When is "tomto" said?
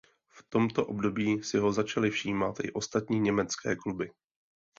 0.49-0.85